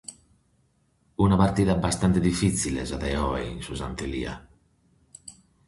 [1.25, 4.33] Una partida bastante difìtzile sa de oe in su Santu Elia.